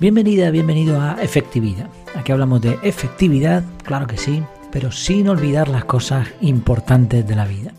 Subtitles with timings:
[0.00, 1.90] Bienvenida, bienvenido a Efectividad.
[2.14, 7.44] Aquí hablamos de efectividad, claro que sí, pero sin olvidar las cosas importantes de la
[7.44, 7.72] vida.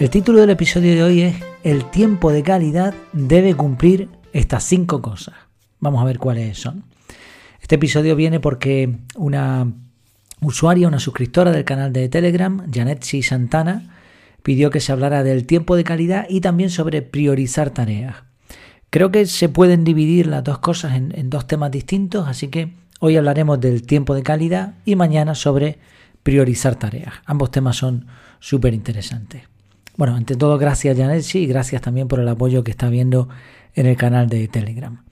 [0.00, 5.00] El título del episodio de hoy es El tiempo de calidad debe cumplir estas cinco
[5.00, 5.36] cosas.
[5.78, 6.82] Vamos a ver cuáles son.
[7.60, 9.72] Este episodio viene porque una
[10.40, 14.00] usuaria, una suscriptora del canal de Telegram, Janetsi Santana,
[14.42, 18.31] pidió que se hablara del tiempo de calidad y también sobre priorizar tareas.
[18.92, 23.16] Creo que se pueden dividir las dos cosas en, dos temas distintos, así que hoy
[23.16, 25.78] hablaremos del tiempo de calidad y mañana sobre
[26.22, 27.14] priorizar tareas.
[27.24, 28.04] Ambos temas son
[28.38, 29.44] súper interesantes.
[29.96, 33.30] Bueno, ante todo, gracias Janet y gracias también por el apoyo que está viendo
[33.74, 35.02] en el canal de Telegram.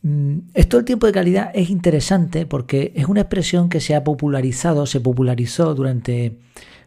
[0.00, 4.04] Mm, esto del tiempo de calidad es interesante porque es una expresión que se ha
[4.04, 6.38] popularizado, se popularizó durante,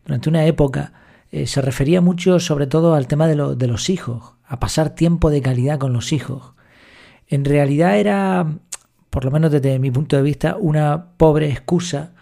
[0.08, 0.92] durante una época.
[1.32, 5.30] Eh, se refería mucho sobre todo al tema de, de los hijos, a pasar tiempo
[5.30, 6.54] de calidad con los hijos.
[7.28, 8.58] En realidad era,
[9.12, 12.14] por lo menos desde mi punto de vista, una pobre excusa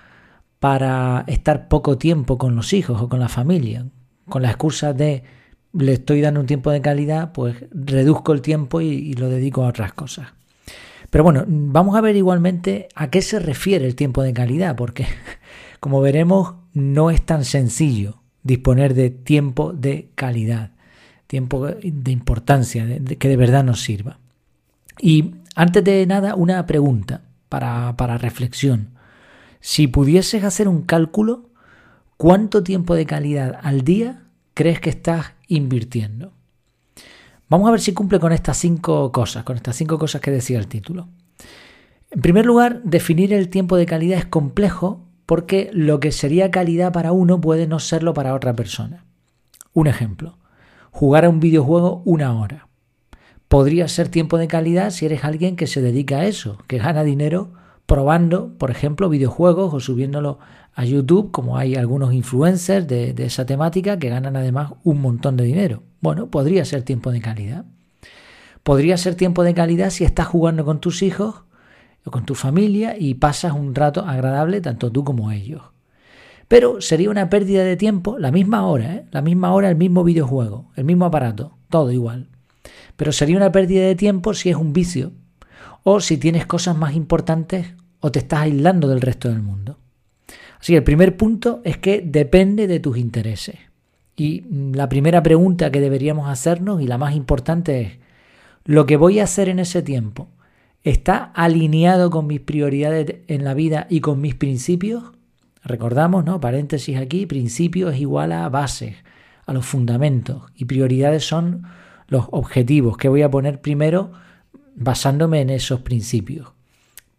[0.59, 3.87] para estar poco tiempo con los hijos o con la familia.
[4.27, 5.23] Con la excusa de
[5.71, 9.69] le estoy dando un tiempo de calidad, pues reduzco el tiempo y, lo dedico a
[9.69, 10.27] otras cosas.
[11.09, 15.07] Pero bueno, vamos a ver igualmente a qué se refiere el tiempo de calidad, porque
[15.79, 20.76] como veremos no es tan sencillo disponer de tiempo de calidad
[21.27, 22.85] tiempo de importancia,
[23.19, 24.19] que de verdad nos sirva.
[24.99, 28.89] Y antes de nada, una pregunta para, para reflexión.
[29.59, 31.49] Si pudieses hacer un cálculo,
[32.15, 36.31] ¿cuánto tiempo de calidad al día crees que estás invirtiendo?
[37.49, 40.57] Vamos a ver si cumple con estas cinco cosas, con estas cinco cosas que decía
[40.59, 41.07] el título.
[42.11, 46.93] En primer lugar, definir el tiempo de calidad es complejo porque lo que sería calidad
[46.93, 49.03] para uno puede no serlo para otra persona.
[49.73, 50.37] Un ejemplo
[50.97, 52.69] jugar a un videojuego una hora.
[53.47, 57.03] Podría ser tiempo de calidad si eres alguien que se dedica a eso, que gana
[57.03, 57.51] dinero
[57.85, 60.39] probando, por ejemplo, videojuegos o subiéndolo
[60.73, 65.43] a YouTube, como hay algunos influencers de, esa temática que ganan además un montón de
[65.43, 65.83] dinero.
[66.01, 67.65] Bueno, podría ser tiempo de calidad.
[68.63, 71.43] Podría ser tiempo de calidad si estás jugando con tus hijos
[72.05, 75.61] o con tu familia y pasas un rato agradable tanto tú como ellos.
[76.47, 79.05] Pero sería una pérdida de tiempo, la misma hora, ¿eh?
[79.11, 82.29] la misma hora, el mismo videojuego, el mismo aparato, todo igual.
[82.95, 85.11] Pero sería una pérdida de tiempo si es un vicio
[85.83, 89.77] o si tienes cosas más importantes o te estás aislando del resto del mundo.
[90.59, 93.55] Así que el primer punto es que depende de tus intereses.
[94.15, 97.91] Y la primera pregunta que deberíamos hacernos y la más importante es,
[98.65, 100.29] ¿lo que voy a hacer en ese tiempo
[100.83, 105.03] está alineado con mis prioridades en la vida y con mis principios?
[105.67, 106.39] Recordamos, ¿no?
[106.39, 108.95] Paréntesis aquí, principio es igual a base,
[109.45, 110.43] a los fundamentos.
[110.55, 111.63] Y prioridades son
[112.07, 114.13] los objetivos que voy a poner primero
[114.75, 116.53] basándome en esos principios.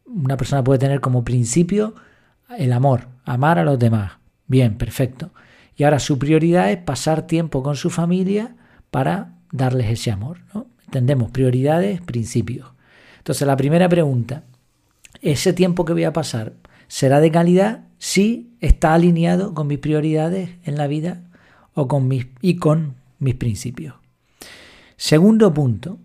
[0.06, 1.94] Una persona puede tener como principio
[2.56, 4.12] el amor, amar a los demás.
[4.47, 5.30] Bien, perfecto.
[5.76, 8.56] Y ahora su prioridad es pasar tiempo con su familia
[8.91, 10.38] para darles ese amor.
[10.86, 12.72] Entendemos prioridades, principios.
[13.19, 14.44] Entonces la primera pregunta,
[15.20, 16.54] ¿ese tiempo que voy a pasar
[16.86, 21.22] será de calidad si está alineado con mis prioridades en la vida
[21.75, 23.94] o con mis, y con mis principios.
[24.97, 25.98] Segundo punto,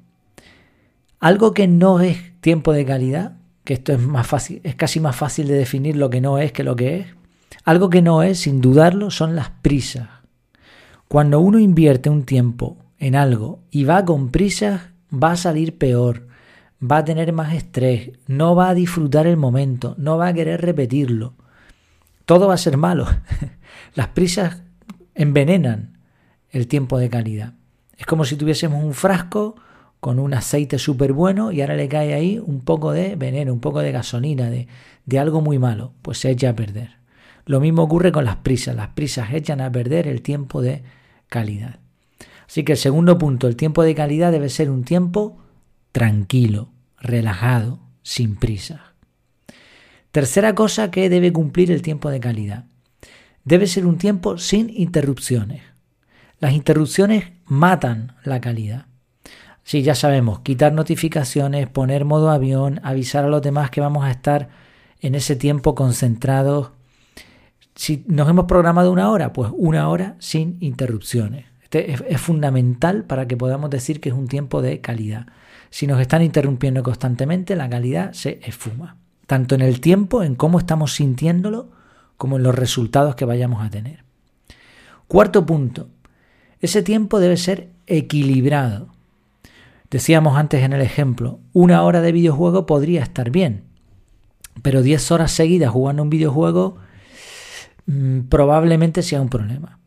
[1.19, 5.15] algo que no es tiempo de calidad, que esto es más fácil, es casi más
[5.15, 7.07] fácil de definir lo que no es que lo que es.
[7.63, 10.09] Algo que no es, sin dudarlo, son las prisas.
[11.07, 14.81] Cuando uno invierte un tiempo en algo y va con prisas,
[15.11, 16.27] va a salir peor
[16.83, 20.61] va a tener más estrés, no va a disfrutar el momento, no va a querer
[20.61, 21.33] repetirlo.
[22.25, 23.07] Todo va a ser malo.
[23.95, 24.61] Las prisas
[25.15, 25.97] envenenan
[26.49, 27.53] el tiempo de calidad.
[27.97, 29.55] Es como si tuviésemos un frasco
[29.99, 33.59] con un aceite súper bueno y ahora le cae ahí un poco de veneno, un
[33.59, 34.67] poco de gasolina, de,
[35.05, 36.97] de algo muy malo, pues se echa a perder.
[37.45, 38.75] Lo mismo ocurre con las prisas.
[38.75, 40.83] Las prisas echan a perder el tiempo de
[41.27, 41.79] calidad.
[42.47, 45.37] Así que el segundo punto, el tiempo de calidad debe ser un tiempo
[45.91, 46.69] tranquilo,
[46.99, 48.92] relajado, sin prisa.
[50.13, 52.65] Tercera cosa que debe cumplir el tiempo de calidad.
[53.45, 55.63] Debe ser un tiempo sin interrupciones.
[56.39, 58.85] Las interrupciones matan la calidad.
[59.63, 64.11] Sí, ya sabemos, quitar notificaciones, poner modo avión, avisar a los demás que vamos a
[64.11, 64.49] estar
[65.01, 66.73] en ese tiempo concentrados.
[67.73, 71.47] Si nos hemos programado una hora, pues una hora sin interrupciones.
[71.63, 75.25] Este es, es fundamental para que podamos decir que es un tiempo de calidad.
[75.71, 78.97] Si nos están interrumpiendo constantemente, la calidad se esfuma,
[79.27, 81.69] tanto en el tiempo, en cómo estamos sintiéndolo,
[82.17, 84.03] como en los resultados que vayamos a tener.
[85.07, 85.89] Cuarto punto,
[86.59, 88.87] ese tiempo debe ser equilibrado.
[89.89, 93.63] Decíamos antes en el ejemplo, una hora de videojuego podría estar bien,
[94.61, 96.77] pero 10 horas seguidas jugando un videojuego
[97.85, 99.79] mm, probablemente sea un problema.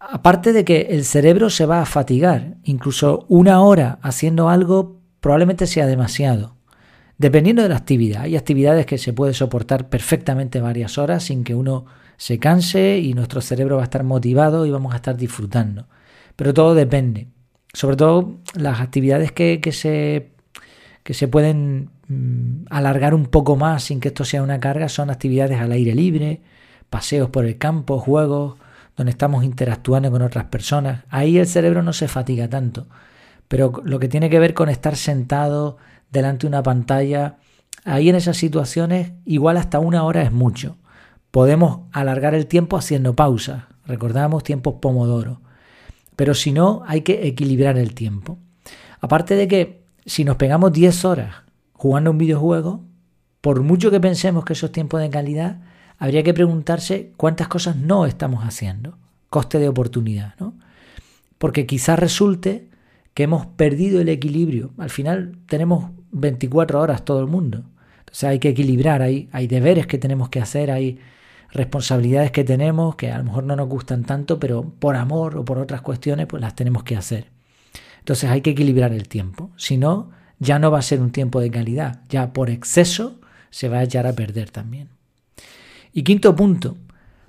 [0.00, 5.68] Aparte de que el cerebro se va a fatigar, incluso una hora haciendo algo probablemente
[5.68, 6.56] sea demasiado.
[7.18, 11.54] Dependiendo de la actividad, hay actividades que se puede soportar perfectamente varias horas sin que
[11.54, 11.86] uno
[12.16, 15.86] se canse y nuestro cerebro va a estar motivado y vamos a estar disfrutando.
[16.36, 17.28] Pero todo depende.
[17.72, 20.30] Sobre todo las actividades que, se,
[21.02, 25.10] que se pueden mm, alargar un poco más sin que esto sea una carga son
[25.10, 26.42] actividades al aire libre,
[26.90, 28.56] paseos por el campo, juegos,
[28.96, 31.04] donde estamos interactuando con otras personas.
[31.08, 32.86] Ahí el cerebro no se fatiga tanto.
[33.48, 35.76] Pero lo que tiene que ver con estar sentado
[36.12, 37.38] delante de una pantalla,
[37.84, 40.76] ahí en esas situaciones igual hasta una hora es mucho.
[41.30, 43.64] Podemos alargar el tiempo haciendo pausas.
[43.86, 45.40] Recordamos tiempos pomodoro.
[46.14, 48.38] Pero si no, hay que equilibrar el tiempo.
[49.00, 51.36] Aparte de que si nos pegamos 10 horas
[51.72, 52.84] jugando un videojuego,
[53.40, 55.60] por mucho que pensemos que eso es tiempo de calidad,
[55.98, 58.98] habría que preguntarse cuántas cosas no estamos haciendo.
[59.30, 60.54] Coste de oportunidad, ¿no?
[61.38, 62.68] Porque quizás resulte
[63.14, 64.72] que hemos perdido el equilibrio.
[64.78, 67.64] Al final tenemos 24 horas todo el mundo.
[68.00, 70.98] Entonces hay que equilibrar, hay, hay deberes que tenemos que hacer, hay
[71.50, 75.44] responsabilidades que tenemos que a lo mejor no nos gustan tanto, pero por amor o
[75.44, 77.26] por otras cuestiones pues las tenemos que hacer.
[77.98, 79.50] Entonces hay que equilibrar el tiempo.
[79.56, 82.00] Si no, ya no va a ser un tiempo de calidad.
[82.08, 83.20] Ya por exceso
[83.50, 84.88] se va a echar a perder también.
[85.92, 86.76] Y quinto punto,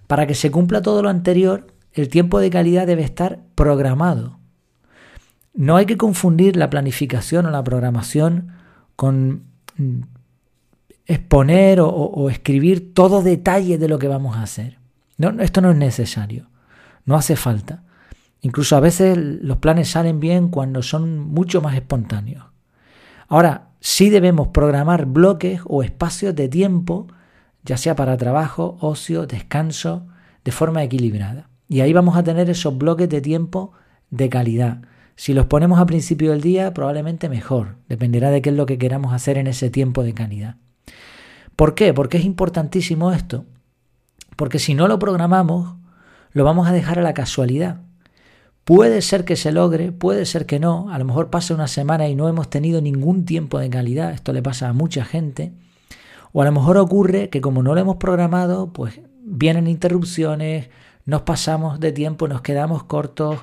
[0.07, 4.39] para que se cumpla todo lo anterior, el tiempo de calidad debe estar programado.
[5.53, 8.52] No hay que confundir la planificación o la programación
[8.95, 9.43] con
[9.77, 10.01] mm,
[11.05, 14.77] exponer o, escribir todo detalle de lo que vamos a hacer.
[15.17, 16.47] No, esto no es necesario,
[17.05, 17.83] no hace falta.
[18.41, 22.45] Incluso a veces los planes salen bien cuando son mucho más espontáneos.
[23.27, 27.07] Ahora, sí debemos programar bloques o espacios de tiempo
[27.63, 30.07] ya sea para trabajo, ocio, descanso,
[30.43, 31.49] de forma equilibrada.
[31.69, 33.71] Y ahí vamos a tener esos bloques de tiempo
[34.09, 34.81] de calidad.
[35.15, 37.75] Si los ponemos a principio del día, probablemente mejor.
[37.87, 40.55] Dependerá de qué es lo que queramos hacer en ese tiempo de calidad.
[41.55, 41.93] ¿Por qué?
[41.93, 43.45] Porque es importantísimo esto.
[44.35, 45.75] Porque si no lo programamos,
[46.31, 47.81] lo vamos a dejar a la casualidad.
[48.63, 50.89] Puede ser que se logre, puede ser que no.
[50.89, 54.11] A lo mejor pase una semana y no hemos tenido ningún tiempo de calidad.
[54.11, 55.53] Esto le pasa a mucha gente.
[56.31, 60.69] O a lo mejor ocurre que como no lo hemos programado, pues vienen interrupciones,
[61.05, 63.39] nos pasamos de tiempo, nos quedamos cortos,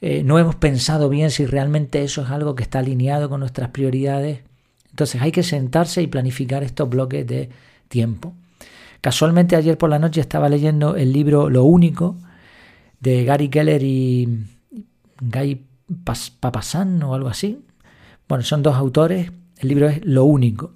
[0.00, 3.70] eh, no hemos pensado bien si realmente eso es algo que está alineado con nuestras
[3.70, 4.40] prioridades.
[4.90, 7.50] Entonces hay que sentarse y planificar estos bloques de
[7.88, 8.34] tiempo.
[9.00, 12.16] Casualmente ayer por la noche estaba leyendo el libro Lo Único
[13.00, 14.46] de Gary Keller y
[15.20, 15.62] Guy
[16.40, 17.64] Papasan o algo así.
[18.28, 19.32] Bueno, son dos autores.
[19.58, 20.72] El libro es Lo Único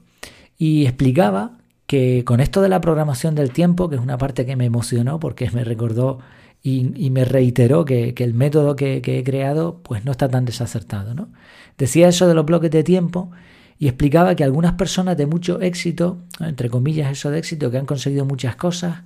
[0.59, 4.57] y explicaba que con esto de la programación del tiempo, que es una parte que
[4.57, 6.19] me emocionó porque me recordó
[6.67, 11.15] y, me reiteró que, el método que, he creado pues no está tan desacertado.
[11.15, 11.29] ¿no?
[11.77, 13.31] Decía eso de los bloques de tiempo
[13.79, 17.85] y explicaba que algunas personas de mucho éxito, entre comillas eso de éxito, que han
[17.85, 19.03] conseguido muchas cosas,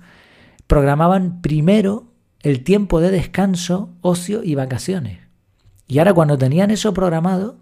[0.67, 2.05] programaban primero
[2.43, 5.19] el tiempo de descanso, ocio y vacaciones.
[5.85, 7.57] Y ahora cuando tenían eso programado,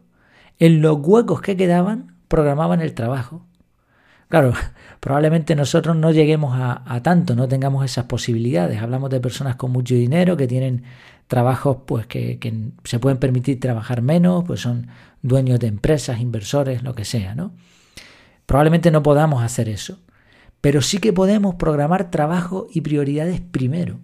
[0.59, 3.47] en los huecos que quedaban, programaban el trabajo.
[4.27, 4.53] Claro,
[4.99, 8.81] probablemente nosotros no lleguemos a, tanto, no tengamos esas posibilidades.
[8.81, 10.83] Hablamos de personas con mucho dinero que tienen
[11.27, 14.87] trabajos pues que, que, se pueden permitir trabajar menos, pues son
[15.21, 17.51] dueños de empresas, inversores, lo que sea, ¿no?
[18.45, 19.99] Probablemente no podamos hacer eso,
[20.61, 23.99] pero sí que podemos programar trabajo y prioridades primero.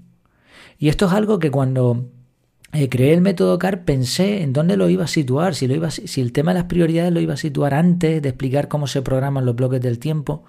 [0.77, 2.09] Y esto es algo que cuando
[2.73, 5.91] eh, creé el método CAR pensé en dónde lo iba a situar, si, lo iba,
[5.91, 9.03] si el tema de las prioridades lo iba a situar antes de explicar cómo se
[9.03, 10.43] programan los bloques del tiempo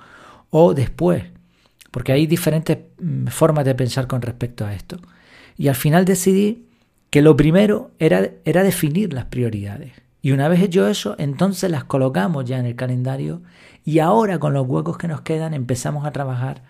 [0.48, 1.24] o después,
[1.90, 4.96] porque hay diferentes mm, formas de pensar con respecto a esto.
[5.56, 6.66] Y al final decidí
[7.10, 9.92] que lo primero era, era definir las prioridades.
[10.22, 13.42] Y una vez hecho eso, entonces las colocamos ya en el calendario
[13.84, 16.62] y ahora con los huecos que nos quedan empezamos a trabajar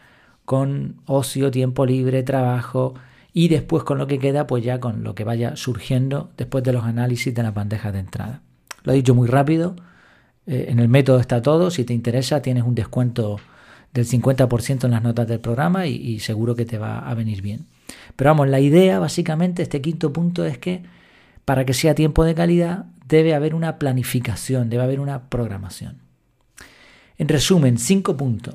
[0.44, 2.94] con ocio, tiempo libre, trabajo,
[3.36, 6.72] y después con lo que queda, pues ya con lo que vaya surgiendo después de
[6.72, 8.42] los análisis de las bandejas de entrada.
[8.84, 9.74] Lo he dicho muy rápido,
[10.46, 13.40] eh, en el método está todo, si te interesa tienes un descuento
[13.92, 17.42] del 50% en las notas del programa y, y seguro que te va a venir
[17.42, 17.66] bien.
[18.14, 20.84] Pero vamos, la idea básicamente, este quinto punto es que
[21.44, 25.98] para que sea tiempo de calidad debe haber una planificación, debe haber una programación.
[27.18, 28.54] En resumen, cinco puntos.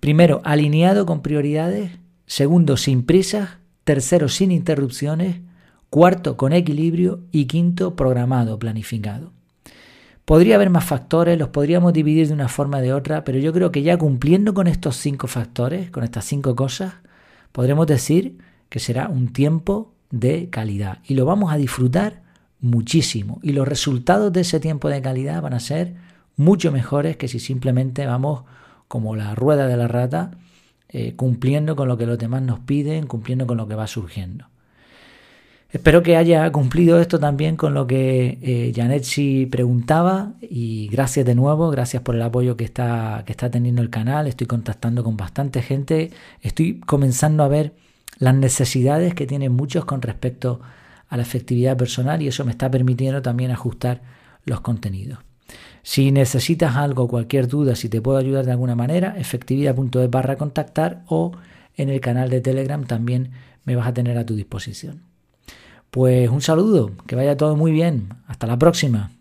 [0.00, 1.92] Primero, alineado con prioridades.
[2.26, 5.40] Segundo, sin prisas tercero sin interrupciones,
[5.88, 7.20] cuarto con equilibrio.
[7.32, 9.32] Y quinto programado, planificado.
[10.26, 13.50] Podría haber más factores, los podríamos dividir de una forma o de otra, pero yo
[13.50, 16.96] creo que ya cumpliendo con estos cinco factores, con estas cinco cosas,
[17.50, 18.36] podremos decir
[18.68, 20.98] que será un tiempo de calidad.
[21.06, 22.20] Y lo vamos a disfrutar
[22.60, 23.40] muchísimo.
[23.42, 25.94] Y los resultados de ese tiempo de calidad van a ser
[26.36, 28.42] mucho mejores que si simplemente vamos
[28.86, 30.32] como la rueda de la rata
[30.90, 34.46] eh, cumpliendo con lo que los demás nos piden, cumpliendo con lo que va surgiendo.
[35.70, 41.70] Espero que haya cumplido esto también con lo que eh, preguntaba y gracias de nuevo,
[41.70, 45.60] gracias por el apoyo que está, que está teniendo el canal, estoy contactando con bastante
[45.60, 47.74] gente, estoy comenzando a ver
[48.18, 50.60] las necesidades que tienen muchos con respecto
[51.10, 54.00] a la efectividad personal y eso me está permitiendo también ajustar
[54.46, 55.27] los contenidos.
[55.88, 61.02] Si necesitas algo, cualquier duda, si te puedo ayudar de alguna manera, efectividad.es barra contactar
[61.06, 61.32] o
[61.78, 63.30] en el canal de Telegram también
[63.64, 65.00] me vas a tener a tu disposición.
[65.90, 69.12] Pues un saludo, que vaya todo muy bien, hasta la próxima.